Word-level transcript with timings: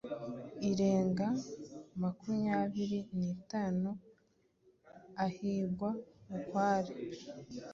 irenga 0.69 1.27
makumyabiri 2.01 2.99
nitanu 3.17 3.89
ahigwa 5.25 5.89
bukware 6.29 6.93